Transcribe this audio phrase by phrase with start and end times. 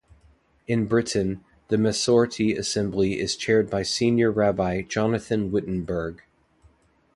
[0.65, 6.23] In Britain, the Masorti Assembly is chaired by Senior Rabbi Jonathan Wittenberg.